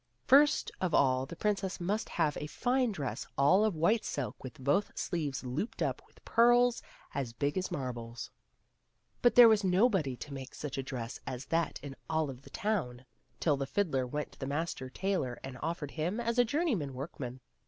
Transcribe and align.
First 0.25 0.71
of 0.81 0.95
all 0.95 1.27
the 1.27 1.35
princess 1.35 1.79
must 1.79 2.09
have 2.09 2.35
a 2.37 2.47
fine 2.47 2.91
dress 2.91 3.27
all 3.37 3.63
of 3.63 3.75
white 3.75 4.03
silk 4.03 4.43
with 4.43 4.57
both 4.59 4.97
sleeves 4.97 5.43
looped 5.43 5.83
up 5.83 6.01
with 6.07 6.25
pearls 6.25 6.81
as 7.13 7.33
big 7.33 7.55
as 7.55 7.69
marbles. 7.69 8.31
But 9.21 9.35
there 9.35 9.47
was 9.47 9.63
nobody 9.63 10.17
to 10.17 10.33
make 10.33 10.55
such 10.55 10.79
a 10.79 10.81
dress 10.81 11.19
as 11.27 11.45
that 11.45 11.79
in 11.83 11.95
all 12.09 12.31
of 12.31 12.41
the 12.41 12.49
town, 12.49 13.05
till 13.39 13.57
the 13.57 13.67
fiddler 13.67 14.07
went 14.07 14.31
to 14.31 14.39
the 14.39 14.47
master 14.47 14.89
tailor 14.89 15.37
and 15.43 15.59
offered 15.61 15.91
himself 15.91 16.27
as 16.29 16.39
a 16.39 16.45
journeyman 16.45 16.95
workman. 16.95 17.39